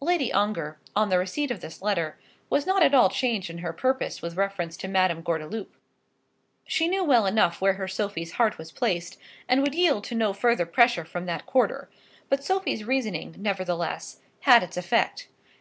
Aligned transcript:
Lady 0.00 0.32
Ongar, 0.32 0.78
on 0.94 1.08
the 1.08 1.18
receipt 1.18 1.50
of 1.50 1.60
this 1.60 1.82
letter, 1.82 2.16
was 2.48 2.68
not 2.68 2.84
at 2.84 2.94
all 2.94 3.08
changed 3.10 3.50
in 3.50 3.58
her 3.58 3.72
purpose 3.72 4.22
with 4.22 4.36
reference 4.36 4.76
to 4.76 4.86
Madame 4.86 5.22
Gordeloup. 5.24 5.74
She 6.68 6.86
knew 6.86 7.02
well 7.02 7.26
enough 7.26 7.60
where 7.60 7.72
her 7.72 7.88
Sophie's 7.88 8.34
heart 8.34 8.58
was 8.58 8.70
placed, 8.70 9.18
and 9.48 9.62
would 9.62 9.74
yield 9.74 10.04
to 10.04 10.14
no 10.14 10.32
further 10.32 10.66
pressure 10.66 11.04
from 11.04 11.26
that 11.26 11.46
quarter; 11.46 11.90
but 12.28 12.44
Sophie's 12.44 12.84
reasoning, 12.84 13.34
nevertheless, 13.40 14.20
had 14.42 14.62
its 14.62 14.76
effect. 14.76 15.26